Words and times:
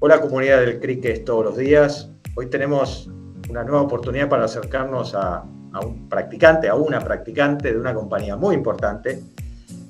Hola 0.00 0.20
comunidad 0.20 0.60
del 0.60 0.78
Cricket 0.78 1.24
todos 1.24 1.44
los 1.44 1.56
días. 1.56 2.08
Hoy 2.36 2.46
tenemos 2.46 3.10
una 3.50 3.64
nueva 3.64 3.82
oportunidad 3.82 4.28
para 4.28 4.44
acercarnos 4.44 5.12
a, 5.16 5.42
un 5.84 6.08
practicante, 6.08 6.68
a 6.68 6.76
una 6.76 7.00
practicante 7.00 7.72
de 7.72 7.80
una 7.80 7.92
compañía 7.92 8.36
muy 8.36 8.54
importante, 8.54 9.20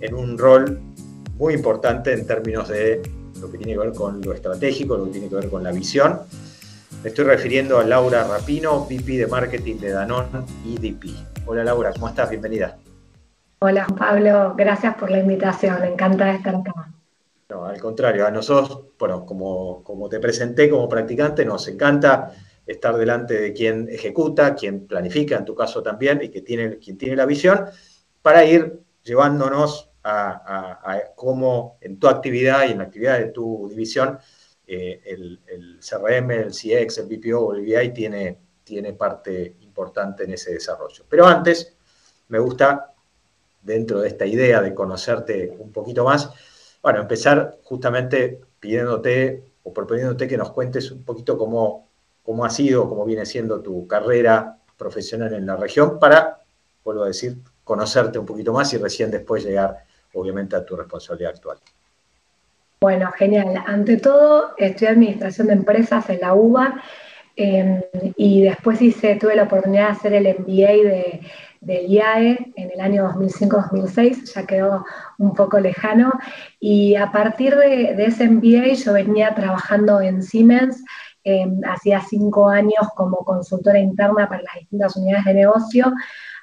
en 0.01 0.15
un 0.15 0.39
rol 0.39 0.81
muy 1.37 1.53
importante 1.53 2.15
en 2.15 2.27
términos 2.27 2.69
de 2.69 3.03
lo 3.39 3.53
que 3.53 3.59
tiene 3.59 3.75
que 3.75 3.81
ver 3.81 3.93
con 3.93 4.23
lo 4.23 4.33
estratégico, 4.33 4.97
lo 4.97 5.05
que 5.05 5.11
tiene 5.11 5.29
que 5.29 5.35
ver 5.35 5.51
con 5.51 5.63
la 5.63 5.73
visión. 5.73 6.21
Me 7.03 7.11
estoy 7.11 7.27
refiriendo 7.27 7.79
a 7.79 7.85
Laura 7.85 8.27
Rapino, 8.27 8.87
VP 8.87 9.19
de 9.19 9.27
Marketing 9.27 9.77
de 9.77 9.91
Danone 9.91 10.29
EDP. 10.65 11.05
Hola 11.45 11.65
Laura, 11.65 11.93
¿cómo 11.93 12.09
estás? 12.09 12.31
Bienvenida. 12.31 12.79
Hola 13.59 13.87
Pablo, 13.87 14.55
gracias 14.57 14.95
por 14.95 15.11
la 15.11 15.19
invitación, 15.19 15.85
encantada 15.85 16.31
de 16.31 16.39
estar 16.39 16.55
acá. 16.55 16.98
No, 17.51 17.65
al 17.65 17.81
contrario, 17.81 18.27
a 18.27 18.31
nosotros, 18.31 18.85
bueno, 18.99 19.25
como, 19.25 19.83
como 19.83 20.07
te 20.11 20.21
presenté 20.21 20.69
como 20.69 20.87
practicante, 20.87 21.47
nos 21.47 21.67
encanta 21.67 22.35
estar 22.67 22.95
delante 22.95 23.41
de 23.41 23.55
quien 23.55 23.89
ejecuta, 23.89 24.55
quien 24.55 24.87
planifica, 24.87 25.37
en 25.37 25.47
tu 25.47 25.55
caso 25.55 25.83
también, 25.83 26.21
y 26.23 26.29
que 26.29 26.43
tiene, 26.43 26.79
quien 26.79 26.99
tiene 26.99 27.17
la 27.17 27.25
visión, 27.25 27.65
para 28.21 28.45
ir 28.45 28.81
llevándonos 29.03 29.91
a, 30.05 31.01
cómo 31.15 31.79
en 31.81 31.99
tu 31.99 32.09
actividad 32.09 32.69
y 32.69 32.73
en 32.73 32.79
la 32.79 32.85
actividad 32.85 33.19
de 33.19 33.29
tu 33.29 33.67
división, 33.71 34.19
eh, 34.67 35.01
el, 35.07 35.81
CRM, 35.81 36.31
el 36.31 36.53
CX, 36.53 36.99
el 36.99 37.07
BPO 37.07 37.39
o 37.39 37.55
el 37.55 37.63
VI 37.63 37.91
tiene, 37.95 38.39
tiene 38.63 38.93
parte 38.93 39.57
importante 39.61 40.25
en 40.25 40.33
ese 40.33 40.53
desarrollo. 40.53 41.05
Pero 41.09 41.27
antes, 41.27 41.75
me 42.29 42.39
gusta, 42.39 42.93
dentro 43.63 44.01
de 44.01 44.09
esta 44.09 44.27
idea 44.27 44.61
de 44.61 44.75
conocerte 44.75 45.57
un 45.59 45.73
poquito 45.73 46.05
más, 46.05 46.31
bueno, 46.83 47.01
empezar 47.01 47.59
justamente 47.63 48.41
pidiéndote 48.61 49.43
o 49.63 49.73
proponiéndote 49.73 50.29
que 50.29 50.37
nos 50.37 50.51
cuentes 50.51 50.91
un 50.91 51.03
poquito 51.05 51.37
cómo, 51.37 51.89
cómo 52.23 52.45
ha 52.45 52.51
sido, 52.51 52.89
cómo 52.89 53.05
viene 53.05 53.27
siendo 53.27 53.61
tu 53.61 53.87
carrera 53.87 54.59
profesional 54.77 55.35
en 55.35 55.47
la 55.47 55.57
región 55.57 55.99
para, 55.99 56.41
vuelvo 56.85 57.03
a 57.03 57.09
decir, 57.09 57.37
conocerte 57.65 58.19
un 58.19 58.27
poquito 58.27 58.53
más 58.53 58.73
y 58.73 58.79
recién 58.79 59.11
después 59.11 59.45
llegar, 59.45 59.85
obviamente, 60.15 60.57
a 60.57 60.65
tu 60.65 60.77
responsabilidad 60.77 61.33
actual. 61.35 61.59
Bueno, 62.81 63.11
genial. 63.13 63.63
Ante 63.67 63.97
todo, 63.97 64.55
estudié 64.57 64.91
Administración 64.91 65.49
de 65.49 65.53
Empresas 65.55 66.09
en 66.11 66.21
la 66.21 66.35
UBA 66.35 66.81
em, 67.35 67.83
y 68.17 68.43
después 68.43 68.81
hice, 68.81 69.17
tuve 69.17 69.35
la 69.35 69.43
oportunidad 69.43 69.87
de 69.87 69.93
hacer 69.93 70.15
el 70.15 70.39
MBA 70.39 70.89
de 70.89 71.21
del 71.61 71.87
IAE 71.87 72.53
en 72.57 72.71
el 72.71 72.81
año 72.81 73.09
2005-2006, 73.13 74.35
ya 74.35 74.47
quedó 74.47 74.85
un 75.19 75.35
poco 75.35 75.61
lejano, 75.61 76.13
y 76.61 76.95
a 76.95 77.11
partir 77.11 77.57
de, 77.57 77.93
ese 78.05 78.29
MBA 78.29 78.75
yo 78.75 78.93
venía 78.93 79.35
trabajando 79.35 80.01
en 80.01 80.23
Siemens, 80.23 80.85
em, 81.25 81.61
hacía 81.65 82.01
cinco 82.01 82.49
años 82.49 82.89
como 82.95 83.19
consultora 83.19 83.79
interna 83.79 84.29
para 84.29 84.43
las 84.43 84.55
distintas 84.55 84.97
unidades 84.97 85.25
de 85.27 85.35
negocio. 85.35 85.93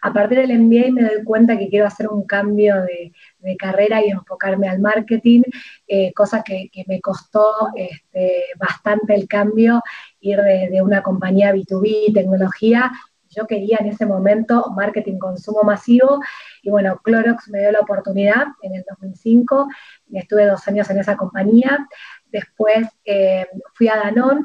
A 0.02 0.14
partir 0.14 0.38
del 0.38 0.52
MBA 0.52 0.92
me 0.92 1.02
doy 1.02 1.24
cuenta 1.24 1.58
que 1.58 1.70
quiero 1.70 1.88
hacer 1.88 2.08
un 2.10 2.26
cambio 2.28 2.76
de, 2.84 3.12
carrera 3.58 4.04
y 4.04 4.10
enfocarme 4.10 4.68
al 4.68 4.80
marketing, 4.80 5.44
eh, 5.88 6.12
cosa 6.14 6.42
que, 6.44 6.70
me 6.88 7.00
costó 7.00 7.70
este, 7.76 8.44
bastante 8.58 9.14
el 9.14 9.28
cambio, 9.28 9.82
ir 10.20 10.42
de, 10.42 10.70
de 10.72 10.82
una 10.82 11.04
compañía 11.04 11.54
B2B, 11.54 12.12
tecnología, 12.14 12.92
yo 13.36 13.46
quería 13.48 13.78
en 13.80 13.88
ese 13.88 14.06
momento 14.06 14.72
marketing 14.76 15.18
consumo 15.18 15.64
masivo 15.64 16.20
y 16.62 16.70
bueno, 16.70 17.00
Clorox 17.04 17.50
me 17.50 17.60
dio 17.60 17.72
la 17.72 17.80
oportunidad 17.80 18.46
en 18.62 18.76
el 18.76 18.86
2005, 18.90 19.68
estuve 20.14 20.46
dos 20.46 20.68
años 20.68 20.90
en 20.90 21.00
esa 21.00 21.16
compañía, 21.16 21.88
después 22.32 22.88
eh, 23.06 23.48
fui 23.74 23.88
a 23.88 23.98
Danone, 23.98 24.42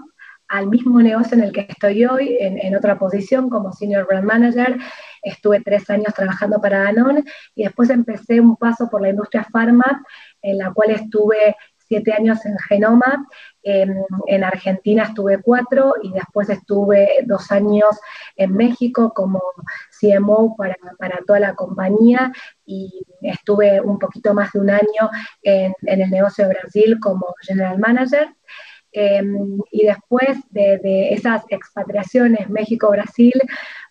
al 0.51 0.67
mismo 0.67 1.01
negocio 1.01 1.37
en 1.37 1.45
el 1.45 1.53
que 1.53 1.67
estoy 1.69 2.05
hoy, 2.05 2.37
en, 2.41 2.77
otra 2.77 2.99
posición 2.99 3.49
como 3.49 3.73
Senior 3.73 4.05
Brand 4.05 4.27
Manager. 4.27 4.79
Estuve 5.23 5.61
tres 5.61 5.89
años 5.91 6.13
trabajando 6.13 6.61
para 6.61 6.83
Danone 6.83 7.23
y 7.55 7.63
después 7.63 7.89
empecé 7.89 8.41
un 8.41 8.57
paso 8.57 8.91
por 8.91 9.01
la 9.01 9.11
industria 9.11 9.45
pharma, 9.45 10.03
en 10.43 10.59
la 10.59 10.73
cual 10.73 10.91
estuve 10.91 11.55
siete 11.91 12.13
años 12.13 12.47
en 12.47 12.57
Genoma, 12.57 13.27
en 13.65 14.45
Argentina 14.45 15.03
estuve 15.03 15.43
cuatro 15.43 15.95
y 16.01 16.13
después 16.13 16.49
estuve 16.49 17.25
dos 17.27 17.51
años 17.51 17.99
en 18.37 18.55
México 18.55 19.13
como 19.13 19.43
CMO 20.01 20.55
para, 20.57 20.77
toda 21.27 21.41
la 21.41 21.57
compañía 21.57 22.33
y 22.65 23.05
estuve 23.23 23.81
un 23.81 23.99
poquito 23.99 24.35
más 24.35 24.53
de 24.53 24.61
un 24.61 24.71
año 24.71 25.11
en, 25.43 25.75
el 25.83 26.11
negocio 26.11 26.47
de 26.47 26.55
Brasil 26.55 26.99
como 27.01 27.35
General 27.43 27.77
Manager. 27.79 28.29
Em, 28.93 29.59
y 29.71 29.87
después 29.87 30.39
de, 30.51 30.79
de 30.79 31.13
esas 31.15 31.45
expatriaciones 31.49 32.51
México-Brasil, 32.51 33.35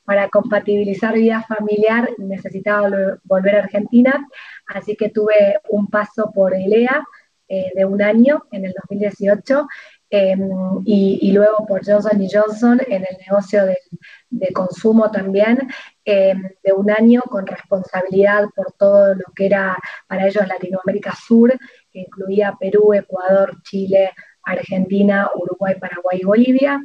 para 0.10 0.28
compatibilizar 0.30 1.14
vida 1.14 1.44
familiar 1.44 2.10
necesitaba 2.18 2.90
volver 3.24 3.56
a 3.56 3.60
Argentina, 3.60 4.28
así 4.66 4.96
que 4.96 5.10
tuve 5.10 5.60
un 5.70 5.88
paso 5.88 6.32
por 6.34 6.56
ELEA, 6.56 7.06
eh, 7.52 7.72
de 7.76 7.84
un 7.84 8.02
año 8.02 8.44
en 8.52 8.66
el 8.66 8.74
2018 8.74 9.68
em, 10.12 10.40
y, 10.86 11.32
luego 11.32 11.66
por 11.68 11.84
Johnson 11.84 12.22
Johnson 12.32 12.80
en 12.88 13.02
el 13.10 13.18
negocio 13.26 13.66
de, 13.66 14.48
consumo 14.54 15.10
también 15.10 15.68
em, 16.06 16.44
de 16.64 16.74
un 16.74 16.92
año 16.92 17.22
con 17.24 17.48
responsabilidad 17.48 18.46
por 18.56 18.72
todo 18.74 19.16
lo 19.16 19.26
que 19.36 19.48
era 19.48 19.78
para 20.08 20.28
ellos 20.28 20.48
Latinoamérica 20.48 21.14
Sur, 21.16 21.58
que 21.92 22.02
incluía 22.02 22.56
Perú, 22.60 22.94
Ecuador, 22.94 23.62
Chile, 23.64 24.12
Argentina, 24.44 25.30
Uruguay, 25.36 25.76
Paraguay 25.80 26.20
y 26.22 26.26
Bolivia, 26.26 26.80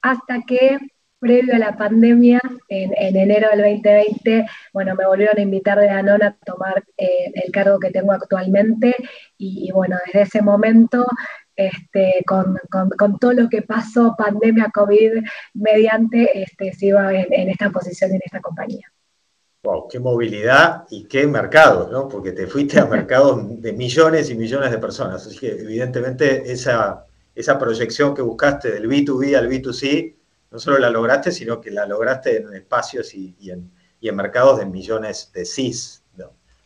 hasta 0.00 0.42
que 0.46 0.78
previo 1.18 1.54
a 1.54 1.58
la 1.58 1.76
pandemia, 1.76 2.40
en, 2.68 2.92
enero 3.16 3.48
del 3.50 3.80
2020, 3.80 4.46
bueno, 4.72 4.94
me 4.94 5.06
volvieron 5.06 5.38
a 5.38 5.42
invitar 5.42 5.78
de 5.78 5.86
Danone 5.86 6.26
a 6.26 6.36
tomar 6.44 6.84
eh, 6.96 7.32
el 7.34 7.50
cargo 7.50 7.78
que 7.78 7.90
tengo 7.90 8.12
actualmente 8.12 8.94
y, 9.36 9.70
bueno, 9.72 9.96
desde 10.06 10.22
ese 10.22 10.42
momento, 10.42 11.06
este, 11.56 12.24
con, 12.26 12.58
todo 13.18 13.32
lo 13.32 13.48
que 13.48 13.62
pasó, 13.62 14.14
pandemia, 14.16 14.70
COVID, 14.72 15.24
mediante, 15.54 16.42
este, 16.42 16.72
sigo 16.72 17.00
en, 17.00 17.50
esta 17.50 17.70
posición, 17.70 18.12
en 18.12 18.20
esta 18.24 18.40
compañía. 18.40 18.86
Wow, 19.64 19.88
qué 19.88 19.98
movilidad 19.98 20.84
y 20.88 21.08
qué 21.08 21.26
mercado, 21.26 21.90
¿no? 21.90 22.06
Porque 22.06 22.30
te 22.30 22.46
fuiste 22.46 22.78
a 22.78 22.86
mercados 22.86 23.60
de 23.60 23.72
millones 23.72 24.30
y 24.30 24.36
millones 24.36 24.70
de 24.70 24.78
personas. 24.78 25.26
Así 25.26 25.36
que 25.36 25.50
evidentemente 25.50 26.52
esa, 26.52 27.04
esa 27.34 27.58
proyección 27.58 28.14
que 28.14 28.22
buscaste 28.22 28.70
del 28.70 28.88
B2B 28.88 29.36
al 29.36 29.48
B2C 29.48 30.17
no 30.50 30.58
solo 30.58 30.78
la 30.78 30.90
lograste, 30.90 31.30
sino 31.32 31.60
que 31.60 31.70
la 31.70 31.86
lograste 31.86 32.38
en 32.38 32.54
espacios 32.54 33.14
y, 33.14 33.34
en, 33.50 33.70
mercados 34.14 34.58
de 34.58 34.66
millones 34.66 35.30
de 35.32 35.44
CIS. 35.44 36.04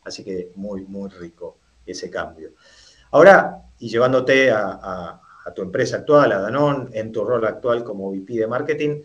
Así 0.04 0.24
que 0.24 0.50
muy, 0.56 0.84
muy 0.84 1.08
rico 1.10 1.58
ese 1.86 2.10
cambio. 2.10 2.54
Ahora, 3.12 3.62
y 3.78 3.88
llevándote 3.88 4.50
a, 4.50 5.20
tu 5.54 5.62
empresa 5.62 5.98
actual, 5.98 6.32
a 6.32 6.40
Danone, 6.40 6.90
en 6.92 7.12
tu 7.12 7.24
rol 7.24 7.44
actual 7.44 7.84
como 7.84 8.10
VP 8.10 8.34
de 8.34 8.46
marketing, 8.46 9.02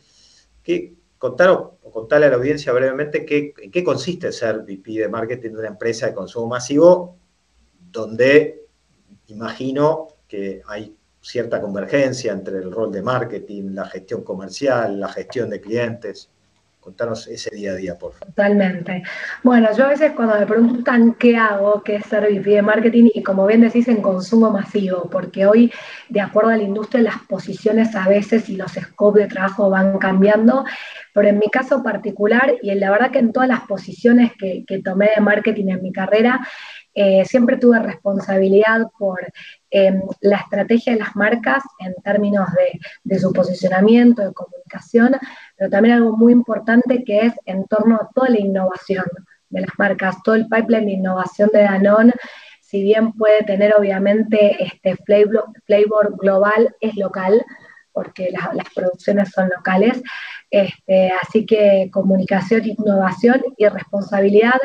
¿qué, 0.64 0.96
contar 1.18 1.50
o 1.50 1.78
contarle 1.92 2.28
a 2.28 2.30
la 2.30 2.36
audiencia 2.36 2.72
brevemente 2.74 3.26
en 3.58 3.72
qué 3.72 3.84
consiste 3.84 4.32
ser 4.32 4.60
VP 4.60 4.92
de 4.92 5.10
marketing 5.10 5.52
de 5.52 5.60
una 5.60 5.68
empresa 5.68 6.08
de 6.08 6.14
consumo 6.14 6.48
masivo, 6.48 7.18
donde 7.92 8.68
imagino 9.28 10.08
que 10.28 10.62
hay 10.68 10.97
cierta 11.28 11.60
convergencia 11.62 12.32
entre 12.32 12.58
el 12.58 12.72
rol 12.72 12.90
de 12.90 13.02
marketing, 13.02 13.74
la 13.74 13.86
gestión 13.86 14.24
comercial, 14.24 14.98
la 14.98 15.10
gestión 15.10 15.50
de 15.50 15.60
clientes. 15.60 16.30
Contanos 16.80 17.28
ese 17.28 17.54
día 17.54 17.72
a 17.72 17.76
día, 17.76 17.98
por 17.98 18.14
favor. 18.14 18.28
Totalmente. 18.34 19.04
Bueno, 19.44 19.68
yo 19.76 19.84
a 19.84 19.90
veces 19.90 20.14
cuando 20.14 20.40
me 20.40 20.46
preguntan 20.46 21.16
qué 21.16 21.36
hago, 21.36 21.84
qué 21.84 21.98
es 21.98 22.10
de 22.10 22.62
marketing, 22.62 23.10
y 23.14 23.22
como 23.24 23.46
bien 23.46 23.60
decís, 23.60 23.90
en 23.90 24.02
consumo 24.02 24.52
masivo, 24.52 25.10
porque 25.10 25.46
hoy, 25.46 25.70
de 26.08 26.22
acuerdo 26.22 26.52
a 26.52 26.56
la 26.56 26.64
industria, 26.64 27.04
las 27.04 27.18
posiciones 27.28 27.94
a 27.94 28.08
veces 28.08 28.48
y 28.48 28.56
los 28.56 28.72
scopes 28.72 29.24
de 29.24 29.30
trabajo 29.30 29.70
van 29.70 29.98
cambiando, 29.98 30.64
pero 31.12 31.28
en 31.28 31.40
mi 31.40 31.50
caso 31.50 31.84
particular, 31.84 32.56
y 32.62 32.70
en 32.70 32.80
la 32.80 32.90
verdad 32.90 33.12
que 33.12 33.20
en 33.20 33.34
todas 33.34 33.50
las 33.50 33.64
posiciones 33.68 34.32
que 34.40 34.82
tomé 34.82 35.10
de 35.14 35.22
marketing 35.22 35.68
en 35.68 35.82
mi 35.82 35.92
carrera, 35.92 36.40
eh, 37.00 37.24
siempre 37.26 37.58
tuve 37.58 37.78
responsabilidad 37.78 38.88
por 38.98 39.20
em, 39.70 40.02
la 40.22 40.38
estrategia 40.38 40.94
de 40.94 41.00
las 41.00 41.16
marcas 41.16 41.64
en 41.78 41.94
términos 42.04 42.48
de, 43.04 43.20
su 43.20 43.32
posicionamiento, 43.32 44.24
de 44.24 44.34
comunicación, 44.34 45.16
pero 45.56 45.70
también 45.70 45.94
algo 45.94 46.18
muy 46.18 46.34
importante 46.34 47.04
que 47.04 47.28
es 47.28 47.34
en 47.46 47.66
torno 47.66 47.98
a 47.98 48.10
toda 48.16 48.30
la 48.30 48.40
innovación 48.40 49.06
de 49.50 49.62
las 49.62 49.70
marcas, 49.78 50.24
todo 50.24 50.34
el 50.34 50.48
pipeline 50.48 50.88
de 50.88 50.94
innovación 50.94 51.52
de 51.54 51.62
Danone, 51.62 52.14
si 52.62 52.82
bien 52.82 53.14
puede 53.14 53.44
tener 53.44 53.76
obviamente 53.78 54.58
este 54.64 54.96
flavor, 54.96 56.18
global, 56.18 56.76
es 56.82 56.96
local, 56.96 57.46
porque 57.92 58.32
las 58.32 58.74
producciones 58.74 59.30
son 59.30 59.50
locales. 59.56 60.02
Este, 60.50 61.12
así 61.22 61.46
que 61.46 61.90
comunicación, 61.92 62.64
innovación 62.66 63.44
y 63.56 63.68
responsabilidad 63.68 64.60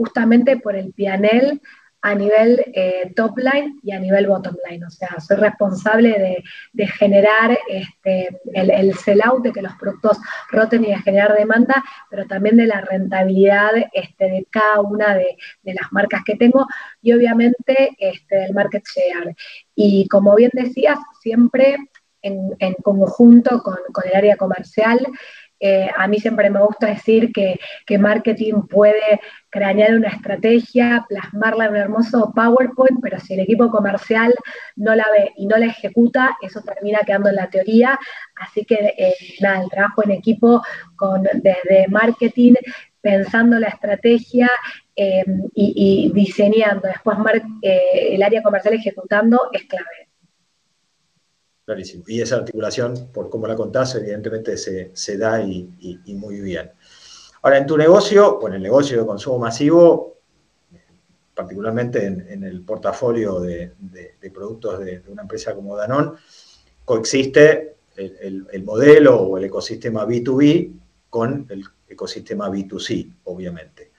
justamente 0.00 0.56
por 0.56 0.74
el 0.74 0.94
pianel 0.94 1.60
a 2.02 2.14
nivel 2.14 2.64
eh, 2.72 3.12
top 3.14 3.36
line 3.36 3.78
y 3.82 3.92
a 3.92 3.98
nivel 3.98 4.26
bottom 4.26 4.56
line. 4.68 4.84
O 4.86 4.90
sea, 4.90 5.20
soy 5.20 5.36
responsable 5.36 6.42
de, 6.72 6.86
generar 6.86 7.58
este, 7.68 8.40
el, 8.54 8.70
el 8.70 8.94
sell-out, 8.94 9.42
de 9.42 9.52
que 9.52 9.60
los 9.60 9.74
productos 9.74 10.18
roten 10.50 10.84
y 10.84 10.88
de 10.88 10.98
generar 10.98 11.36
demanda, 11.36 11.84
pero 12.08 12.26
también 12.26 12.56
de 12.56 12.66
la 12.66 12.80
rentabilidad 12.80 13.72
este, 13.92 14.24
de 14.30 14.46
cada 14.50 14.80
una 14.80 15.14
de, 15.14 15.36
las 15.64 15.92
marcas 15.92 16.22
que 16.24 16.36
tengo 16.36 16.66
y 17.02 17.12
obviamente 17.12 17.90
este, 17.98 18.36
del 18.36 18.54
market 18.54 18.84
share. 18.86 19.36
Y 19.74 20.08
como 20.08 20.34
bien 20.34 20.50
decías, 20.54 20.98
siempre 21.20 21.76
en, 22.22 22.74
conjunto 22.82 23.62
con, 23.62 23.76
con 23.92 24.04
el 24.08 24.16
área 24.16 24.36
comercial, 24.36 25.06
eh, 25.60 25.90
a 25.94 26.08
mí 26.08 26.18
siempre 26.18 26.48
me 26.48 26.60
gusta 26.60 26.86
decir 26.86 27.32
que, 27.32 27.58
marketing 27.98 28.62
puede 28.62 29.20
cranear 29.50 29.94
una 29.94 30.08
estrategia, 30.08 31.04
plasmarla 31.08 31.66
en 31.66 31.70
un 31.72 31.76
hermoso 31.76 32.32
PowerPoint, 32.34 33.00
pero 33.02 33.20
si 33.20 33.34
el 33.34 33.40
equipo 33.40 33.68
comercial 33.68 34.32
no 34.76 34.94
la 34.94 35.04
ve 35.12 35.32
y 35.36 35.46
no 35.46 35.58
la 35.58 35.66
ejecuta, 35.66 36.36
eso 36.40 36.62
termina 36.62 37.00
quedando 37.00 37.28
en 37.28 37.36
la 37.36 37.50
teoría. 37.50 37.98
Así 38.36 38.64
que 38.64 38.94
eh, 38.96 39.14
nada, 39.40 39.62
el 39.62 39.68
trabajo 39.68 40.02
en 40.04 40.12
equipo 40.12 40.62
con, 40.96 41.24
desde 41.34 41.88
marketing, 41.88 42.54
pensando 43.02 43.58
la 43.58 43.68
estrategia 43.68 44.48
eh, 44.96 45.24
y, 45.54 46.10
diseñando 46.14 46.88
después 46.88 47.18
el 47.62 48.22
área 48.22 48.42
comercial 48.42 48.74
ejecutando 48.74 49.50
es 49.52 49.64
clave. 49.64 50.09
Clarísimo. 51.70 52.02
Y 52.08 52.20
esa 52.20 52.34
articulación, 52.34 53.10
por 53.14 53.30
cómo 53.30 53.46
la 53.46 53.54
contás, 53.54 53.94
evidentemente 53.94 54.56
se, 54.56 55.16
da 55.16 55.40
y, 55.40 55.70
muy 56.16 56.40
bien. 56.40 56.72
Ahora, 57.42 57.58
en 57.58 57.66
tu 57.66 57.78
negocio, 57.78 58.40
bueno, 58.40 58.56
el 58.56 58.62
negocio 58.62 58.98
de 58.98 59.06
consumo 59.06 59.38
masivo, 59.38 60.16
particularmente 61.32 62.04
en, 62.06 62.42
el 62.42 62.62
portafolio 62.62 63.38
de, 63.38 63.70
productos 64.34 64.80
de, 64.80 65.04
una 65.06 65.22
empresa 65.22 65.54
como 65.54 65.76
Danone, 65.76 66.18
coexiste 66.84 67.76
el, 67.94 68.64
modelo 68.64 69.20
o 69.20 69.38
el 69.38 69.44
ecosistema 69.44 70.04
B2B 70.04 70.72
con 71.08 71.46
el 71.50 71.62
ecosistema 71.88 72.50
B2C, 72.50 73.14
obviamente. 73.22 73.92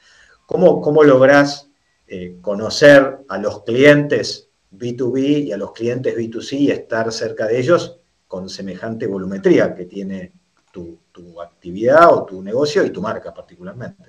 ¿Cómo, 0.45 0.81
cómo 0.81 1.05
lográs 1.05 1.69
eh, 2.05 2.35
conocer 2.41 3.19
a 3.29 3.37
los 3.37 3.63
clientes 3.63 4.50
B2B 4.71 5.45
y 5.45 5.51
a 5.51 5.57
los 5.57 5.73
clientes 5.73 6.15
B2C 6.15 6.59
y 6.59 6.71
estar 6.71 7.11
cerca 7.11 7.47
de 7.47 7.59
ellos 7.59 7.99
con 8.27 8.47
semejante 8.49 9.07
volumetría 9.07 9.75
que 9.75 9.85
tiene 9.85 10.31
tu, 10.71 10.99
actividad 11.41 12.13
o 12.13 12.25
tu 12.25 12.41
negocio 12.41 12.83
y 12.85 12.89
tu 12.89 13.01
marca 13.01 13.33
particularmente. 13.33 14.03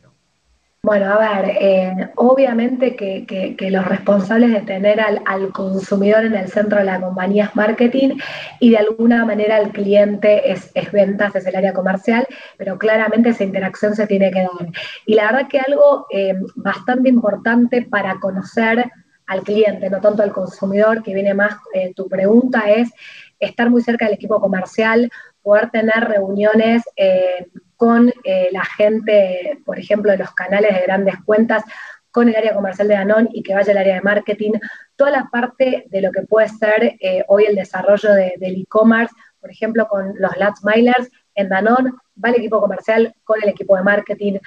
Bueno, 0.84 1.12
a 1.12 1.18
ver, 1.18 2.10
obviamente 2.16 2.96
que, 2.96 3.56
los 3.70 3.84
responsables 3.86 4.50
de 4.50 4.62
tener 4.62 5.00
al, 5.00 5.52
consumidor 5.52 6.24
en 6.24 6.34
el 6.34 6.48
centro 6.48 6.78
de 6.78 6.84
la 6.84 7.00
compañía 7.00 7.44
es 7.44 7.56
marketing 7.56 8.16
y 8.58 8.70
de 8.70 8.78
alguna 8.78 9.24
manera 9.24 9.58
el 9.58 9.70
cliente 9.70 10.50
es, 10.50 10.72
ventas, 10.92 11.36
es 11.36 11.46
el 11.46 11.54
área 11.54 11.72
comercial, 11.72 12.26
pero 12.56 12.78
claramente 12.78 13.28
esa 13.28 13.44
interacción 13.44 13.94
se 13.94 14.08
tiene 14.08 14.32
que 14.32 14.40
dar. 14.40 14.72
Y 15.06 15.14
la 15.14 15.30
verdad 15.30 15.48
que 15.48 15.60
algo 15.60 16.06
eh, 16.10 16.34
bastante 16.56 17.08
importante 17.08 17.82
para 17.82 18.18
conocer 18.18 18.90
al 19.26 19.42
cliente, 19.42 19.90
no 19.90 20.00
tanto 20.00 20.22
al 20.22 20.32
consumidor, 20.32 21.02
que 21.02 21.14
viene 21.14 21.34
más, 21.34 21.54
eh, 21.74 21.92
tu 21.94 22.08
pregunta 22.08 22.70
es 22.70 22.90
estar 23.38 23.70
muy 23.70 23.82
cerca 23.82 24.06
del 24.06 24.14
equipo 24.14 24.40
comercial, 24.40 25.10
poder 25.42 25.70
tener 25.70 26.04
reuniones 26.04 26.82
eh, 26.96 27.46
con 27.76 28.12
eh, 28.24 28.48
la 28.52 28.64
gente, 28.64 29.58
por 29.64 29.78
ejemplo, 29.78 30.12
de 30.12 30.18
los 30.18 30.32
canales 30.32 30.74
de 30.74 30.82
grandes 30.82 31.14
cuentas, 31.24 31.64
con 32.10 32.28
el 32.28 32.36
área 32.36 32.54
comercial 32.54 32.88
de 32.88 32.94
Danone 32.94 33.30
y 33.32 33.42
que 33.42 33.54
vaya 33.54 33.72
al 33.72 33.78
área 33.78 33.94
de 33.94 34.02
marketing, 34.02 34.52
toda 34.96 35.10
la 35.10 35.28
parte 35.32 35.86
de 35.88 36.00
lo 36.02 36.12
que 36.12 36.20
puede 36.22 36.46
ser 36.48 36.98
hoy 37.28 37.46
el 37.46 37.56
desarrollo 37.56 38.12
del 38.12 38.60
e-commerce, 38.60 39.14
por 39.40 39.50
ejemplo, 39.50 39.88
con 39.88 40.12
los 40.18 40.36
Last 40.36 40.62
Milers 40.62 41.08
en 41.34 41.48
Danone, 41.48 41.90
va 42.22 42.28
el 42.28 42.34
equipo 42.34 42.60
comercial 42.60 43.14
con 43.24 43.42
el 43.42 43.48
equipo 43.48 43.76
de 43.76 43.82
marketing, 43.82 44.38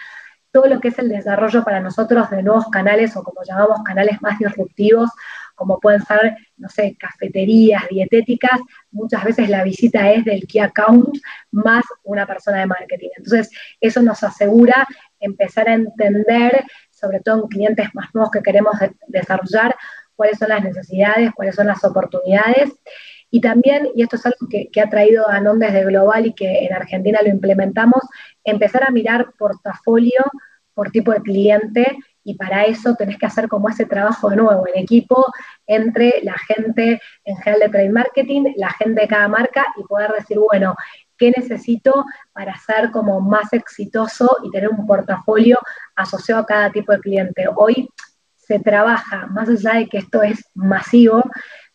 todo 0.56 0.68
lo 0.68 0.80
que 0.80 0.88
es 0.88 1.00
el 1.00 1.10
desarrollo 1.10 1.66
para 1.66 1.82
nosotros 1.82 2.30
de 2.30 2.42
nuevos 2.42 2.68
canales 2.72 3.14
o 3.18 3.24
como 3.24 3.42
llamamos 3.44 3.84
canales 3.84 4.22
más 4.22 4.40
disruptivos, 4.40 5.10
como 5.54 5.82
pueden 5.82 6.02
ser, 6.02 6.38
no 6.56 6.70
sé, 6.70 6.96
cafeterías, 6.98 7.84
dietéticas, 7.90 8.58
muchas 8.90 9.26
veces 9.26 9.50
la 9.50 9.66
visita 9.66 10.10
es 10.14 10.24
del 10.24 10.48
key 10.48 10.62
account 10.62 11.18
más 11.52 11.84
una 12.04 12.26
persona 12.26 12.60
de 12.60 12.68
marketing. 12.68 13.10
Entonces, 13.18 13.50
eso 13.82 14.02
nos 14.02 14.24
asegura 14.24 14.88
empezar 15.20 15.68
a 15.68 15.74
entender, 15.74 16.64
sobre 16.90 17.20
todo 17.20 17.44
en 17.44 17.50
clientes 17.50 17.90
más 17.94 18.08
nuevos 18.14 18.32
que 18.32 18.42
queremos 18.42 18.78
desarrollar, 19.08 19.76
cuáles 20.16 20.38
son 20.38 20.48
las 20.48 20.64
necesidades, 20.64 21.34
cuáles 21.36 21.56
son 21.56 21.68
las 21.68 21.84
oportunidades. 21.84 22.72
Y 23.36 23.42
también, 23.42 23.90
y 23.94 24.02
esto 24.02 24.16
es 24.16 24.26
algo 24.26 24.48
que, 24.50 24.70
ha 24.80 24.90
traído 24.90 25.28
Anon 25.28 25.60
desde 25.60 25.84
Global 25.84 26.26
y 26.26 26.34
que 26.34 26.68
en 26.68 26.74
Argentina 26.74 27.20
lo 27.22 27.28
implementamos, 27.28 28.02
empezar 28.46 28.86
a 28.86 28.92
mirar 28.92 29.34
portafolio 29.38 30.22
por 30.74 30.90
tipo 30.90 31.12
de 31.12 31.20
cliente 31.20 31.98
y 32.24 32.36
para 32.36 32.64
eso 32.64 32.96
tenés 32.96 33.18
que 33.18 33.26
hacer 33.26 33.50
como 33.50 33.68
ese 33.68 33.86
trabajo 33.86 34.30
de 34.30 34.38
nuevo 34.38 34.66
en 34.74 34.82
equipo 34.82 35.26
entre 35.68 36.22
la 36.24 36.38
gente 36.48 37.02
en 37.26 37.36
general 37.36 37.60
de 37.60 37.70
trade 37.70 37.90
marketing, 37.90 38.54
la 38.56 38.70
gente 38.70 39.02
de 39.02 39.08
cada 39.10 39.28
marca 39.28 39.66
y 39.76 39.84
poder 39.84 40.14
decir, 40.14 40.40
bueno, 40.40 40.74
¿qué 41.18 41.34
necesito 41.36 42.06
para 42.32 42.56
ser 42.56 42.90
como 42.92 43.20
más 43.20 43.52
exitoso 43.52 44.38
y 44.46 44.52
tener 44.52 44.70
un 44.70 44.88
portafolio 44.88 45.60
asociado 45.94 46.44
a 46.44 46.46
cada 46.46 46.72
tipo 46.72 46.94
de 46.94 47.02
cliente? 47.02 47.48
Hoy 47.54 47.90
se 48.38 48.60
trabaja, 48.60 49.28
más 49.28 49.50
allá 49.50 49.80
de 49.80 49.88
que 49.88 49.98
esto 49.98 50.24
es 50.24 50.42
masivo, 50.54 51.22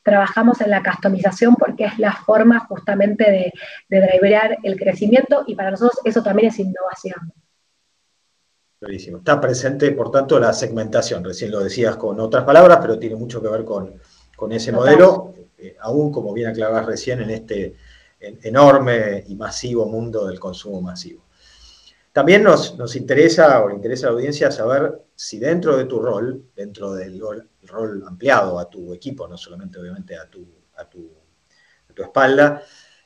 trabajamos 0.03 0.61
en 0.61 0.71
la 0.71 0.83
customización 0.83 1.55
porque 1.57 1.85
es 1.85 1.99
la 1.99 2.13
forma 2.13 2.61
justamente 2.61 3.31
de, 3.31 3.53
de 3.89 4.01
drivear 4.01 4.59
el 4.63 4.77
crecimiento 4.77 5.45
y 5.47 5.55
para 5.55 5.71
nosotros 5.71 6.01
eso 6.05 6.23
también 6.23 6.49
es 6.49 6.59
innovación. 6.59 7.33
Clarísimo. 8.81 9.19
Está 9.19 9.39
presente, 9.39 9.93
por 9.93 10.11
tanto, 10.11 10.41
la 10.41 10.55
segmentación. 10.55 11.23
Recién 11.23 11.51
lo 11.51 11.61
decías 11.61 11.97
con 11.97 12.19
otras 12.19 12.45
palabras, 12.45 12.79
pero 12.81 12.99
tiene 12.99 13.15
mucho 13.15 13.43
que 13.43 13.49
ver 13.49 13.63
con, 13.63 14.01
ese 14.51 14.73
modelo, 14.73 15.35
eh, 15.59 15.77
aún 15.81 16.11
como 16.11 16.33
bien 16.33 16.49
aclarabas 16.49 16.87
recién, 16.87 17.21
en 17.21 17.29
este 17.29 17.77
enorme 18.21 19.25
y 19.29 19.35
masivo 19.35 19.87
mundo 19.87 20.27
del 20.27 20.41
consumo 20.41 20.81
masivo. 20.81 21.25
También 22.13 22.43
nos, 22.43 22.77
nos, 22.77 22.97
interesa 22.97 23.63
o 23.63 23.71
interesa 23.71 24.07
a 24.07 24.11
la 24.11 24.17
audiencia 24.17 24.51
saber 24.51 25.01
si 25.15 25.39
dentro 25.39 25.77
de 25.77 25.85
tu 25.85 26.01
rol, 26.01 26.51
dentro 26.57 26.93
del 26.93 27.21
rol, 27.63 28.05
ampliado 28.07 28.59
a 28.59 28.69
tu 28.69 28.93
equipo, 28.93 29.29
no 29.29 29.37
solamente 29.37 29.79
obviamente 29.79 30.17
a 30.17 30.29
tu, 30.29 30.47
a 30.77 30.89
tu, 30.89 31.13
espalda, 32.03 32.63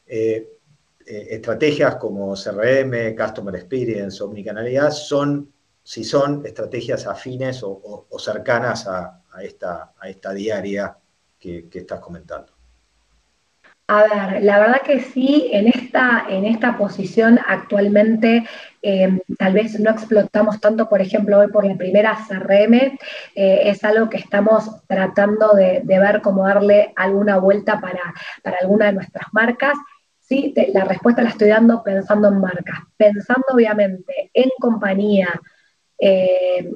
eh, 0.07 0.59
eh, 1.05 1.27
estrategias 1.31 1.97
como 1.97 2.35
CRM, 2.35 3.15
Customer 3.17 3.57
Experience, 3.57 4.23
Omnicanalidad, 4.23 4.91
son 4.91 5.53
si 5.85 6.03
son 6.03 6.45
estrategias 6.47 7.07
afines 7.07 7.61
o, 7.63 8.07
cercanas 8.19 8.87
a, 8.89 9.23
esta, 9.43 9.93
a, 9.99 10.09
esta, 10.09 10.33
diaria 10.33 10.97
que, 11.39 11.69
estás 11.71 12.01
comentando. 12.01 12.54
A 13.87 14.03
ver, 14.05 14.43
la 14.43 14.59
verdad 14.61 14.81
que 14.81 15.01
sí, 15.01 15.51
en 15.53 15.69
esta, 15.69 16.25
en 16.31 16.47
esta 16.47 16.79
posición 16.79 17.39
actualmente 17.47 18.45
eh, 18.81 19.21
tal 19.39 19.53
vez 19.53 19.79
no 19.79 19.91
explotamos 19.91 20.59
tanto, 20.59 20.89
por 20.89 21.03
ejemplo, 21.03 21.39
hoy 21.39 21.49
por 21.49 21.67
la 21.67 21.77
primera 21.77 22.17
CRM, 22.27 22.75
eh, 23.35 23.61
es 23.65 23.85
algo 23.85 24.09
que 24.09 24.17
estamos 24.17 24.71
tratando 24.87 25.53
de, 25.53 25.83
ver 25.85 26.23
cómo 26.23 26.47
darle 26.47 26.95
alguna 26.97 27.37
vuelta 27.37 27.79
para, 27.79 28.15
para 28.43 28.57
alguna 28.63 28.87
de 28.87 28.95
nuestras 28.95 29.27
marcas. 29.33 29.75
Sí, 30.19 30.55
la 30.73 30.85
respuesta 30.85 31.23
la 31.23 31.29
estoy 31.29 31.49
dando 31.49 31.83
pensando 31.83 32.29
en 32.29 32.41
marcas, 32.41 32.79
pensando 32.97 33.45
obviamente 33.53 34.31
en 34.33 34.49
compañía, 34.59 35.29
eh, 35.99 36.71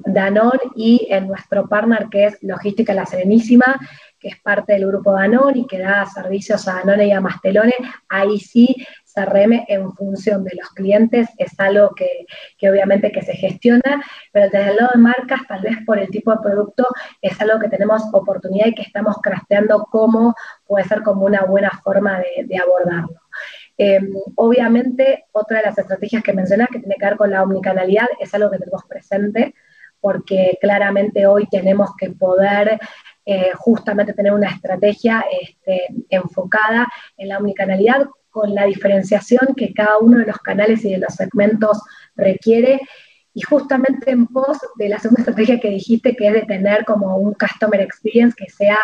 y 0.77 1.07
en 1.11 1.29
nuestro 1.29 1.69
partner 1.69 2.07
que 2.11 2.27
es 2.27 2.39
Logística 2.43 2.95
La 2.95 3.07
Serenísima, 3.07 3.79
que 4.19 4.29
es 4.29 4.41
parte 4.41 4.73
del 4.73 4.87
grupo 4.87 5.13
Danone 5.13 5.61
y 5.61 5.67
que 5.67 5.79
da 5.79 6.07
servicios 6.07 6.67
a 6.69 6.75
Danone 6.75 7.07
y 7.07 7.13
a 7.13 7.21
Mastelone, 7.21 7.75
ahí 8.09 8.39
sí 8.39 8.75
CRM 9.15 9.65
en 9.69 9.93
función 9.93 10.45
de 10.45 10.57
los 10.57 10.69
clientes 10.71 11.29
es 11.39 11.59
algo 11.59 11.95
que, 11.95 12.27
obviamente 12.69 13.13
que 13.13 13.23
se 13.23 13.35
gestiona, 13.35 14.03
pero 14.33 14.49
desde 14.51 14.71
el 14.71 14.77
lado 14.77 14.91
de 14.95 15.01
marcas, 15.01 15.41
tal 15.49 15.63
vez 15.63 15.77
por 15.85 15.99
el 15.99 16.09
tipo 16.09 16.31
de 16.33 16.39
producto, 16.43 16.87
es 17.23 17.41
algo 17.41 17.59
que 17.59 17.69
tenemos 17.69 18.03
oportunidad 18.13 18.67
y 18.67 18.75
que 18.75 18.83
estamos 18.83 19.17
crafteando 19.23 19.87
cómo 19.91 20.35
puede 20.67 20.85
ser 20.85 21.03
como 21.03 21.25
una 21.25 21.45
buena 21.45 21.71
forma 21.83 22.19
de 22.19 22.59
abordarlo. 22.59 23.21
Em, 23.81 24.13
obviamente, 24.35 25.27
otra 25.31 25.59
de 25.59 25.67
las 25.67 25.79
estrategias 25.79 26.25
que 26.25 26.33
mencionas 26.33 26.69
que 26.69 26.81
tiene 26.81 26.97
que 26.99 27.07
ver 27.07 27.17
con 27.17 27.31
la 27.31 27.45
omnicanalidad 27.45 28.09
es 28.19 28.35
algo 28.35 28.51
que 28.51 28.59
tenemos 28.59 28.85
presente, 28.89 29.55
porque 30.01 30.59
claramente 30.61 31.27
hoy 31.27 31.47
tenemos 31.49 31.91
que 31.97 32.11
poder 32.11 32.81
eh, 33.31 33.51
justamente 33.59 34.15
tener 34.15 34.33
una 34.33 34.49
estrategia 34.49 35.23
este, 35.43 35.83
enfocada 36.09 36.89
en 37.19 37.29
la 37.29 37.37
omnicanalidad 37.37 38.07
con 38.31 38.55
la 38.55 38.65
diferenciación 38.65 39.55
que 39.55 39.75
cada 39.75 39.99
uno 39.99 40.17
de 40.17 40.25
los 40.25 40.39
canales 40.39 40.83
y 40.83 40.93
de 40.93 40.97
los 40.97 41.13
segmentos 41.13 41.79
requiere. 42.17 42.81
Y 43.35 43.43
justamente 43.43 44.13
en 44.13 44.29
pos 44.29 44.57
de 44.77 44.89
la 44.89 44.99
segunda 44.99 45.21
estrategia 45.21 45.61
que 45.61 45.69
dijiste, 45.69 46.17
que 46.17 46.29
es 46.29 46.33
de 46.33 46.47
tener 46.47 46.87
como 46.87 47.19
un 47.19 47.35
customer 47.35 47.83
experience 47.83 48.35
que 48.35 48.51
sea 48.51 48.79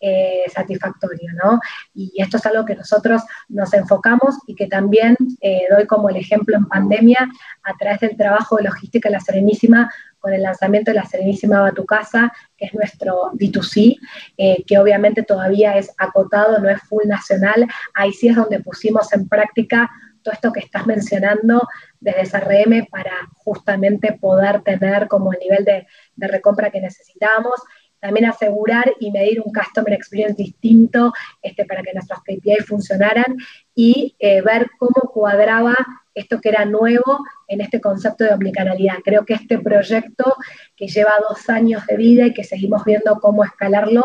eh, 0.00 0.44
satisfactorio, 0.52 1.28
¿no? 1.42 1.60
Y 1.94 2.12
esto 2.16 2.36
es 2.36 2.46
algo 2.46 2.64
que 2.64 2.76
nosotros 2.76 3.22
nos 3.48 3.72
enfocamos 3.74 4.36
y 4.46 4.54
que 4.54 4.66
también 4.66 5.16
eh, 5.40 5.62
doy 5.70 5.86
como 5.86 6.08
el 6.08 6.16
ejemplo 6.16 6.56
en 6.56 6.66
pandemia 6.66 7.28
a 7.64 7.76
través 7.76 8.00
del 8.00 8.16
trabajo 8.16 8.56
de 8.56 8.64
logística 8.64 9.08
de 9.08 9.14
la 9.14 9.20
Serenísima 9.20 9.90
con 10.18 10.32
el 10.32 10.42
lanzamiento 10.42 10.90
de 10.90 10.96
la 10.96 11.04
Serenísima 11.04 11.60
va 11.60 11.68
a 11.68 11.72
tu 11.72 11.84
casa, 11.84 12.32
que 12.56 12.66
es 12.66 12.74
nuestro 12.74 13.30
B2C, 13.34 13.96
eh, 14.36 14.64
que 14.66 14.78
obviamente 14.78 15.22
todavía 15.22 15.76
es 15.76 15.92
acotado, 15.98 16.58
no 16.58 16.68
es 16.68 16.80
full 16.82 17.06
nacional. 17.06 17.66
Ahí 17.94 18.12
sí 18.12 18.28
es 18.28 18.36
donde 18.36 18.60
pusimos 18.60 19.12
en 19.12 19.28
práctica 19.28 19.90
todo 20.22 20.34
esto 20.34 20.52
que 20.52 20.60
estás 20.60 20.86
mencionando 20.86 21.66
desde 22.00 22.26
SRM 22.26 22.86
para 22.90 23.12
justamente 23.36 24.12
poder 24.12 24.62
tener 24.62 25.08
como 25.08 25.32
el 25.32 25.38
nivel 25.38 25.64
de, 25.64 25.86
de 26.16 26.28
recompra 26.28 26.70
que 26.70 26.80
necesitamos 26.80 27.54
también 28.00 28.26
asegurar 28.26 28.92
y 29.00 29.10
medir 29.10 29.40
un 29.40 29.52
customer 29.52 29.92
experience 29.92 30.42
distinto 30.42 31.12
este, 31.42 31.64
para 31.64 31.82
que 31.82 31.92
nuestros 31.92 32.20
KPI 32.20 32.62
funcionaran 32.66 33.36
y 33.74 34.14
eh, 34.18 34.40
ver 34.42 34.70
cómo 34.78 35.10
cuadraba 35.12 35.76
esto 36.14 36.40
que 36.40 36.48
era 36.48 36.64
nuevo 36.64 37.24
en 37.46 37.60
este 37.60 37.80
concepto 37.80 38.24
de 38.24 38.34
omnicanalidad. 38.34 38.96
Creo 39.04 39.24
que 39.24 39.34
este 39.34 39.58
proyecto 39.58 40.34
que 40.76 40.88
lleva 40.88 41.12
dos 41.28 41.48
años 41.48 41.86
de 41.86 41.96
vida 41.96 42.26
y 42.26 42.34
que 42.34 42.44
seguimos 42.44 42.84
viendo 42.84 43.20
cómo 43.20 43.44
escalarlo, 43.44 44.02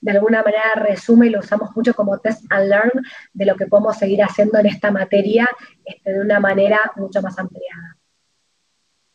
de 0.00 0.10
alguna 0.10 0.42
manera 0.42 0.74
resume 0.74 1.28
y 1.28 1.30
lo 1.30 1.38
usamos 1.38 1.74
mucho 1.76 1.94
como 1.94 2.18
test 2.18 2.44
and 2.50 2.68
learn 2.68 2.90
de 3.32 3.46
lo 3.46 3.54
que 3.54 3.66
podemos 3.66 3.96
seguir 3.96 4.22
haciendo 4.22 4.58
en 4.58 4.66
esta 4.66 4.90
materia 4.90 5.48
este, 5.84 6.12
de 6.12 6.20
una 6.20 6.40
manera 6.40 6.80
mucho 6.96 7.22
más 7.22 7.38
ampliada. 7.38 7.96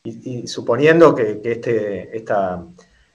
Y, 0.03 0.47
suponiendo 0.47 1.13
que, 1.13 1.41
que 1.41 1.51
este, 1.51 2.15
esta 2.15 2.63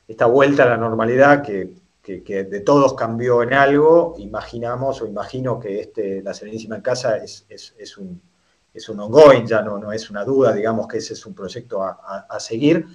esta 0.07 0.27
vuelta 0.27 0.65
a 0.65 0.67
la 0.67 0.77
normalidad 0.77 1.43
que, 1.43 1.75
de 2.05 2.61
todos 2.61 2.95
cambió 2.95 3.43
en 3.43 3.55
algo, 3.55 4.15
imaginamos 4.19 5.01
o 5.03 5.07
imagino 5.07 5.61
que 5.61 5.81
este, 5.81 6.23
la 6.23 6.35
Serenísima 6.35 6.77
en 6.77 6.83
Casa 6.83 7.19
es, 7.19 7.97
un, 7.97 8.21
es 8.75 8.89
un 8.89 9.01
ongoing, 9.01 9.47
ya 9.47 9.63
no, 9.63 9.79
no 9.79 9.93
es 9.93 10.11
una 10.11 10.25
duda, 10.25 10.53
digamos 10.53 10.89
que 10.89 10.99
ese 10.99 11.15
es 11.15 11.25
un 11.25 11.35
proyecto 11.35 11.83
a, 11.83 12.41
seguir, 12.41 12.87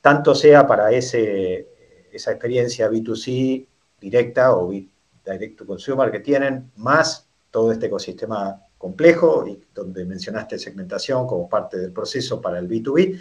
tanto 0.00 0.34
sea 0.34 0.66
para 0.66 0.90
ese, 0.90 1.68
esa 2.12 2.32
experiencia 2.32 2.90
B2C 2.90 3.66
directa 4.00 4.56
o 4.56 4.70
direct 4.70 5.58
to 5.58 5.66
consumer 5.66 6.10
que 6.10 6.20
tienen, 6.20 6.72
más 6.76 7.28
todo 7.50 7.70
este 7.70 7.86
ecosistema 7.86 8.60
complejo 8.78 9.46
y 9.46 9.62
donde 9.74 10.04
mencionaste 10.04 10.58
segmentación 10.58 11.26
como 11.26 11.48
parte 11.48 11.78
del 11.78 11.92
proceso 11.92 12.40
para 12.40 12.58
el 12.58 12.68
B2B, 12.68 13.20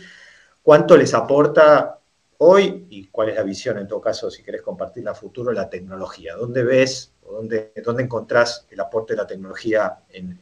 cuánto 0.64 0.96
les 0.96 1.14
aporta 1.14 1.99
hoy 2.42 2.88
y 2.90 3.08
cuál 3.08 3.30
es 3.30 3.36
la 3.36 3.44
visión, 3.44 3.78
en 3.78 3.88
todo 3.88 4.02
caso, 4.02 4.32
si 4.32 4.44
querés 4.44 4.62
compartirla 4.62 5.12
a 5.12 5.16
futuro, 5.16 5.52
la 5.52 5.70
tecnología. 5.70 6.36
¿Dónde 6.36 6.64
ves 6.64 7.14
o 7.26 7.34
dónde, 7.34 7.74
dónde 7.84 8.04
encontrás 8.04 8.66
el 8.70 8.80
aporte 8.80 9.14
de 9.14 9.18
la 9.18 9.28
tecnología 9.28 10.00
en, 10.10 10.40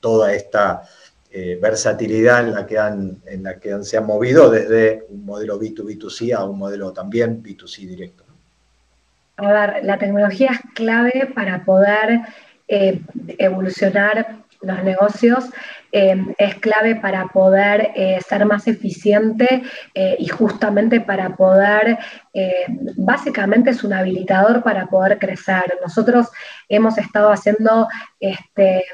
toda 0.00 0.34
esta 0.34 0.82
eh, 1.30 1.58
versatilidad 1.60 2.46
en 2.46 2.54
la, 2.54 2.66
que 2.66 2.78
han, 2.78 3.22
en 3.24 3.42
la 3.42 3.58
que 3.58 3.82
se 3.82 3.96
han 3.96 4.04
movido 4.04 4.50
desde 4.50 5.06
un 5.08 5.24
modelo 5.24 5.58
B2B2C 5.58 6.34
a 6.34 6.44
un 6.44 6.58
modelo 6.58 6.92
también 6.92 7.42
B2C 7.42 7.86
directo? 7.86 8.22
A 9.36 9.50
ver, 9.50 9.84
la 9.84 9.98
tecnología 9.98 10.50
es 10.52 10.60
clave 10.74 11.32
para 11.34 11.64
poder 11.64 12.20
eh, 12.68 13.00
evolucionar 13.38 14.44
los 14.60 14.84
negocios 14.84 15.46
em, 15.96 16.34
es 16.38 16.56
clave 16.56 16.96
para 16.96 17.28
poder 17.28 17.92
eh, 17.94 18.18
ser 18.28 18.44
más 18.46 18.66
eficiente 18.66 19.62
eh, 19.94 20.16
y 20.18 20.26
justamente 20.26 21.00
para 21.00 21.36
poder, 21.36 21.96
eh, 22.32 22.66
básicamente 22.96 23.70
es 23.70 23.84
un 23.84 23.92
habilitador 23.92 24.64
para 24.64 24.86
poder 24.86 25.20
crecer. 25.20 25.78
Nosotros 25.80 26.30
hemos 26.68 26.98
estado 26.98 27.30
haciendo 27.30 27.86
este, 28.18 28.84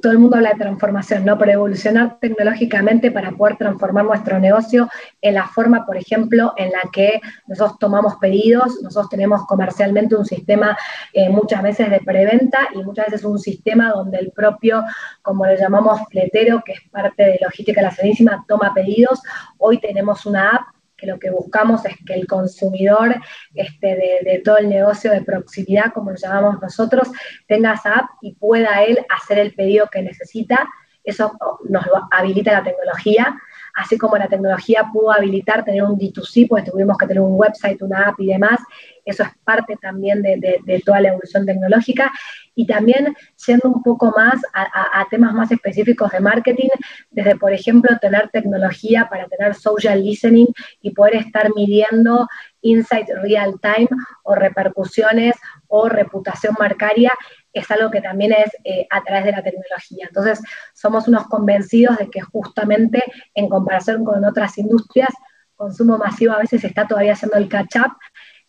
todo 0.00 0.12
el 0.12 0.18
mundo 0.18 0.36
habla 0.36 0.50
de 0.50 0.58
transformación, 0.58 1.24
¿no? 1.24 1.38
Pero 1.38 1.52
evolucionar 1.52 2.18
tecnológicamente 2.20 3.10
para 3.10 3.32
poder 3.32 3.56
transformar 3.56 4.04
nuestro 4.04 4.38
negocio 4.38 4.88
en 5.20 5.34
la 5.34 5.46
forma, 5.46 5.84
por 5.84 5.96
ejemplo, 5.96 6.54
en 6.56 6.70
la 6.70 6.90
que 6.92 7.20
nosotros 7.46 7.78
tomamos 7.78 8.16
pedidos, 8.16 8.80
nosotros 8.82 9.10
tenemos 9.10 9.46
comercialmente 9.46 10.16
un 10.16 10.24
sistema 10.24 10.76
eh, 11.12 11.28
muchas 11.28 11.62
veces 11.62 11.90
de 11.90 12.00
preventa 12.00 12.68
y 12.74 12.82
muchas 12.82 13.06
veces 13.06 13.24
un 13.24 13.38
sistema 13.38 13.90
donde 13.90 14.18
el 14.18 14.30
propio, 14.32 14.84
como 15.22 15.46
le 15.46 15.56
llamamos 15.56 16.00
fletero, 16.10 16.62
que 16.64 16.72
es 16.72 16.80
parte 16.90 17.22
de 17.22 17.38
logística 17.42 17.82
la 17.82 17.90
Serenísima, 17.90 18.44
toma 18.48 18.72
pedidos. 18.74 19.20
Hoy 19.58 19.78
tenemos 19.78 20.26
una 20.26 20.50
app 20.50 20.81
que 21.02 21.08
lo 21.08 21.18
que 21.18 21.30
buscamos 21.30 21.84
es 21.84 21.96
que 22.06 22.14
el 22.14 22.28
consumidor 22.28 23.16
este, 23.54 24.20
de, 24.24 24.40
todo 24.44 24.58
el 24.58 24.68
negocio 24.68 25.10
de 25.10 25.22
proximidad, 25.22 25.92
como 25.92 26.10
lo 26.10 26.16
llamamos 26.16 26.62
nosotros, 26.62 27.10
tenga 27.48 27.72
esa 27.72 27.96
app 27.96 28.10
y 28.20 28.34
pueda 28.34 28.84
él 28.84 29.04
hacer 29.10 29.40
el 29.40 29.52
pedido 29.52 29.88
que 29.90 30.00
necesita. 30.00 30.68
Eso 31.02 31.36
nos 31.68 31.84
lo 31.86 32.08
habilita 32.12 32.52
la 32.52 32.62
tecnología, 32.62 33.36
así 33.74 33.98
como 33.98 34.16
la 34.16 34.28
tecnología 34.28 34.90
pudo 34.92 35.10
habilitar 35.10 35.64
tener 35.64 35.82
un 35.82 35.98
D2C, 35.98 36.46
pues 36.48 36.62
tuvimos 36.62 36.96
que 36.96 37.08
tener 37.08 37.20
un 37.20 37.34
website, 37.34 37.82
una 37.82 38.10
app 38.10 38.20
y 38.20 38.26
demás. 38.28 38.60
Eso 39.04 39.22
es 39.24 39.30
parte 39.44 39.76
también 39.80 40.22
de 40.22 40.82
toda 40.84 41.00
la 41.00 41.08
evolución 41.08 41.44
tecnológica 41.44 42.12
y 42.54 42.66
también 42.66 43.14
siendo 43.34 43.68
un 43.68 43.82
poco 43.82 44.12
más 44.16 44.40
a, 44.52 45.06
temas 45.10 45.34
más 45.34 45.50
específicos 45.50 46.10
de 46.10 46.20
marketing, 46.20 46.68
desde, 47.10 47.36
por 47.36 47.52
ejemplo, 47.52 47.96
tener 48.00 48.28
tecnología 48.30 49.08
para 49.08 49.26
tener 49.28 49.54
social 49.54 50.02
listening 50.02 50.48
y 50.80 50.90
poder 50.90 51.16
estar 51.16 51.50
midiendo 51.54 52.28
insight 52.60 53.08
real 53.22 53.58
time 53.60 53.88
o 54.22 54.34
repercusiones 54.34 55.34
o 55.68 55.88
reputación 55.88 56.54
marcaria, 56.58 57.12
es 57.52 57.70
algo 57.70 57.90
que 57.90 58.00
también 58.00 58.32
es 58.32 58.50
eh, 58.64 58.86
a 58.90 59.02
través 59.02 59.24
de 59.24 59.32
la 59.32 59.42
tecnología. 59.42 60.06
Entonces, 60.08 60.40
somos 60.74 61.08
unos 61.08 61.26
convencidos 61.26 61.98
de 61.98 62.08
que 62.10 62.20
justamente 62.20 63.02
en 63.34 63.48
comparación 63.48 64.04
con 64.04 64.24
otras 64.24 64.56
industrias, 64.58 65.10
consumo 65.56 65.96
masivo 65.98 66.32
a 66.32 66.38
veces 66.38 66.64
está 66.64 66.86
todavía 66.86 67.12
haciendo 67.12 67.36
el 67.36 67.48
catch-up 67.48 67.92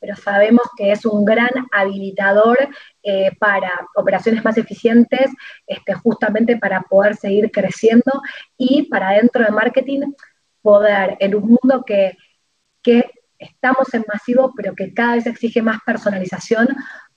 pero 0.03 0.17
sabemos 0.17 0.63
que 0.75 0.91
es 0.91 1.05
un 1.05 1.23
gran 1.23 1.49
habilitador 1.71 2.57
eh, 3.03 3.31
para 3.39 3.71
operaciones 3.95 4.43
más 4.43 4.57
eficientes, 4.57 5.31
este, 5.65 5.93
justamente 5.93 6.57
para 6.57 6.81
poder 6.81 7.15
seguir 7.15 7.49
creciendo 7.51 8.11
y 8.57 8.83
para 8.89 9.11
dentro 9.11 9.45
de 9.45 9.51
marketing 9.51 10.11
poder, 10.61 11.15
en 11.21 11.35
un 11.35 11.57
mundo 11.57 11.85
que, 11.85 12.17
estamos 13.39 13.93
en 13.93 14.03
masivo, 14.11 14.53
pero 14.57 14.73
que 14.75 14.93
cada 14.93 15.15
vez 15.15 15.25
exige 15.25 15.61
más 15.61 15.79
personalización, 15.85 16.67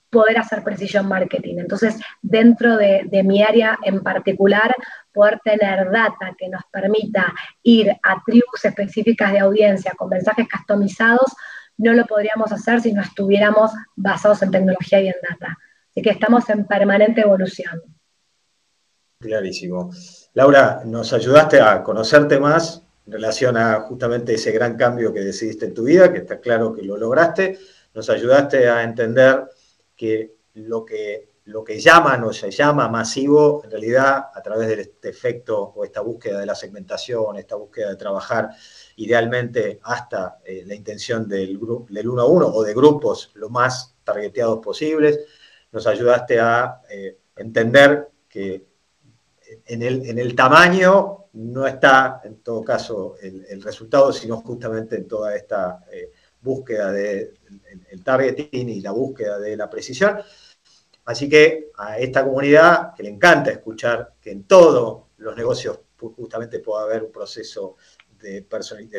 poder 0.09 0.39
hacer 0.39 0.63
precision 0.63 1.09
marketing. 1.09 1.57
Entonces, 1.59 2.01
dentro 2.23 2.77
de, 2.77 3.03
de, 3.11 3.25
mi 3.25 3.43
área 3.43 3.79
en 3.83 4.01
particular, 4.01 4.75
poder 5.13 5.41
tener 5.45 5.91
data 5.91 6.35
que 6.39 6.49
nos 6.49 6.63
permita 6.71 7.33
ir 7.65 7.91
a 8.03 8.23
tribus 8.25 8.65
específicas 8.65 9.33
de 9.33 9.41
audiencia 9.41 9.93
con 9.97 10.09
mensajes 10.09 10.47
customizados, 10.49 11.33
no 11.79 11.93
lo 11.93 12.07
podríamos 12.07 12.53
hacer 12.53 12.81
si 12.81 12.93
no 12.93 13.03
estuviéramos 13.03 13.73
basados 13.97 14.43
en 14.43 14.51
tecnología 14.51 15.01
y 15.01 15.09
en 15.09 15.17
data. 15.29 15.59
Así 15.91 16.03
que 16.03 16.11
estamos 16.11 16.49
en 16.51 16.67
permanente 16.67 17.23
evolución. 17.23 17.83
Clarísimo. 19.19 19.91
Laura, 20.35 20.83
nos 20.85 21.13
ayudaste 21.13 21.61
a 21.61 21.83
conocerte 21.83 22.39
más 22.39 22.83
en 23.07 23.13
relación 23.13 23.57
a 23.57 23.81
justamente 23.81 24.35
ese 24.35 24.53
gran 24.53 24.77
cambio 24.77 25.13
que 25.13 25.21
decidiste 25.21 25.67
en 25.67 25.75
tu 25.75 25.85
vida, 25.85 26.13
que 26.13 26.19
está 26.19 26.41
claro 26.41 26.75
que 26.75 26.83
lo 26.83 26.97
lograste. 26.97 27.59
Nos 27.95 28.11
ayudaste 28.11 28.69
a 28.69 28.83
entender 28.83 29.45
que 29.95 30.37
lo 30.55 30.85
que, 30.85 31.36
lo 31.47 31.63
que 31.63 31.79
llaman 31.79 32.25
o 32.25 32.33
se 32.33 32.51
llama 32.51 32.89
masivo, 32.89 33.63
en 33.65 33.71
realidad, 33.71 34.31
a 34.35 34.43
través 34.43 34.69
de 34.69 34.81
este 34.81 35.11
efecto 35.11 35.73
o 35.77 35.85
esta 35.85 36.01
búsqueda 36.01 36.41
de 36.41 36.47
la 36.47 36.57
segmentación, 36.57 37.37
esta 37.37 37.55
búsqueda 37.55 37.91
de 37.91 37.97
trabajar 37.97 38.51
idealmente 38.97 39.79
hasta 39.85 40.39
eh, 40.45 40.65
la 40.67 40.75
intención 40.75 41.29
del, 41.29 41.59
del 41.89 42.09
uno 42.09 42.23
a 42.23 42.27
uno 42.27 42.49
o 42.49 42.65
de 42.65 42.75
grupos 42.75 43.31
lo 43.35 43.49
más 43.49 43.95
targeteados 44.03 44.59
posibles. 44.59 45.21
Nos 45.71 45.87
ayudaste 45.87 46.41
a 46.41 46.83
eh, 46.91 47.19
entender 47.37 48.09
que 48.29 48.67
en 49.67 49.83
el, 49.83 50.05
en 50.05 50.19
el, 50.19 50.35
tamaño 50.35 51.27
no 51.35 51.65
está, 51.65 52.23
en 52.25 52.41
todo 52.41 52.65
caso, 52.65 53.15
el, 53.23 53.63
resultado, 53.63 54.13
sino 54.13 54.39
justamente 54.39 54.97
en 54.97 55.07
toda 55.07 55.37
esta 55.37 55.85
eh, 55.93 56.11
búsqueda 56.41 56.91
del 56.91 57.39
de, 57.89 57.99
targeting 58.03 58.69
y 58.69 58.81
la 58.81 58.91
búsqueda 58.91 59.39
de 59.39 59.57
la 59.57 59.71
precisión. 59.71 60.19
Así 61.07 61.29
que 61.29 61.71
a 61.77 61.99
esta 61.99 62.25
comunidad 62.25 62.95
que 62.95 63.05
le 63.05 63.11
encanta 63.11 63.51
escuchar 63.51 64.15
que 64.21 64.33
en 64.33 64.45
todos 64.45 65.05
los 65.19 65.37
negocios 65.37 65.81
justamente 65.99 66.59
pueda 66.59 66.83
haber 66.83 67.05
un 67.05 67.13
proceso 67.13 67.77
de, 68.21 68.47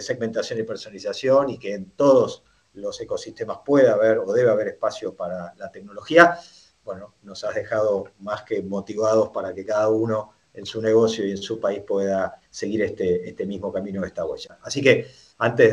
segmentación 0.02 0.60
y 0.60 0.64
personalización 0.64 1.50
y 1.50 1.60
que 1.60 1.74
en 1.74 1.92
todos 1.92 2.44
los 2.74 3.00
ecosistemas 3.02 3.60
pueda 3.66 3.94
haber 3.94 4.20
o 4.20 4.32
debe 4.32 4.50
haber 4.50 4.70
espacio 4.70 5.16
para 5.16 5.54
la 5.58 5.72
tecnología, 5.72 6.38
bueno, 6.84 7.16
nos 7.24 7.44
has 7.44 7.56
dejado 7.56 8.06
más 8.20 8.44
que 8.44 8.64
motivados 8.64 9.30
para 9.30 9.54
que 9.54 9.66
cada 9.66 9.90
uno 9.90 10.32
en 10.54 10.66
su 10.66 10.82
negocio 10.82 11.26
y 11.26 11.32
en 11.32 11.38
su 11.38 11.60
país 11.60 11.82
pueda 11.86 12.40
seguir 12.50 12.82
este, 12.84 13.30
este 13.30 13.46
mismo 13.46 13.72
camino, 13.72 14.04
esta 14.06 14.26
huella. 14.26 14.58
Así 14.64 14.82
que 14.82 15.08
antes 15.40 15.72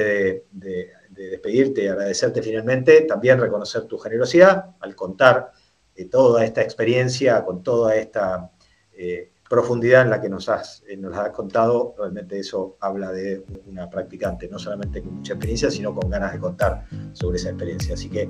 de, 0.51 0.93
despedirte 1.11 1.85
y 1.85 1.87
agradecerte 1.87 2.43
finalmente, 2.43 3.03
también 3.03 3.41
reconocer 3.41 3.85
tu 3.85 3.99
generosidad 3.99 4.75
al 4.81 4.97
contar 4.97 5.53
eh, 5.97 6.07
toda 6.07 6.45
esta 6.45 6.63
experiencia, 6.63 7.45
con 7.45 7.63
toda 7.63 7.95
esta 7.97 8.51
eh, 8.93 9.31
profundidad 9.49 10.03
en 10.03 10.11
la 10.11 10.21
que 10.21 10.29
nos 10.29 10.49
has, 10.49 10.83
eh, 10.89 10.97
nos 10.97 11.17
has 11.17 11.31
contado, 11.31 11.95
realmente 11.97 12.39
eso 12.39 12.77
habla 12.81 13.13
de 13.13 13.45
una 13.67 13.89
practicante, 13.89 14.49
no 14.49 14.59
solamente 14.59 15.03
con 15.03 15.17
mucha 15.17 15.35
experiencia, 15.35 15.71
sino 15.71 15.95
con 15.95 16.11
ganas 16.11 16.33
de 16.33 16.39
contar 16.39 16.87
sobre 17.13 17.37
esa 17.37 17.51
experiencia. 17.51 17.95
Así 17.95 18.09
que, 18.09 18.29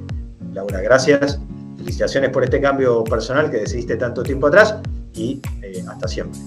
Laura, 0.52 0.80
gracias. 0.80 1.38
Felicitaciones 1.76 2.30
por 2.30 2.44
este 2.44 2.60
cambio 2.60 3.02
personal 3.04 3.50
que 3.50 3.58
decidiste 3.58 3.96
tanto 3.96 4.22
tiempo 4.22 4.46
atrás 4.46 4.76
y 5.12 5.40
hasta 5.88 6.08
siempre. 6.08 6.40